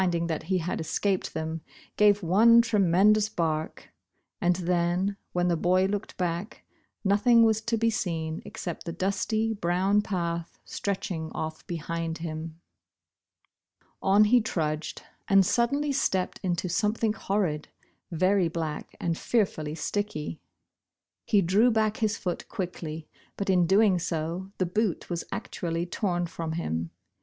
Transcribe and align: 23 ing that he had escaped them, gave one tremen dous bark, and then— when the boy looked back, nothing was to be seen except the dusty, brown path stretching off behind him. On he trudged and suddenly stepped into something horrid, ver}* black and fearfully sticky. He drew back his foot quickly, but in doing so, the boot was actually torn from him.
23 0.01 0.17
ing 0.17 0.25
that 0.25 0.41
he 0.45 0.57
had 0.57 0.81
escaped 0.81 1.35
them, 1.35 1.61
gave 1.95 2.23
one 2.23 2.59
tremen 2.59 3.13
dous 3.13 3.29
bark, 3.29 3.89
and 4.41 4.55
then— 4.55 5.15
when 5.33 5.47
the 5.47 5.55
boy 5.55 5.85
looked 5.85 6.17
back, 6.17 6.63
nothing 7.03 7.43
was 7.43 7.61
to 7.61 7.77
be 7.77 7.91
seen 7.91 8.41
except 8.43 8.85
the 8.87 8.91
dusty, 8.91 9.53
brown 9.53 10.01
path 10.01 10.57
stretching 10.65 11.31
off 11.33 11.67
behind 11.67 12.17
him. 12.17 12.59
On 14.01 14.23
he 14.23 14.41
trudged 14.41 15.03
and 15.27 15.45
suddenly 15.45 15.91
stepped 15.91 16.39
into 16.41 16.67
something 16.67 17.13
horrid, 17.13 17.67
ver}* 18.09 18.49
black 18.49 18.95
and 18.99 19.15
fearfully 19.15 19.75
sticky. 19.75 20.41
He 21.27 21.43
drew 21.43 21.69
back 21.69 21.97
his 21.97 22.17
foot 22.17 22.49
quickly, 22.49 23.07
but 23.37 23.51
in 23.51 23.67
doing 23.67 23.99
so, 23.99 24.51
the 24.57 24.65
boot 24.65 25.11
was 25.11 25.23
actually 25.31 25.85
torn 25.85 26.25
from 26.25 26.53
him. 26.53 26.89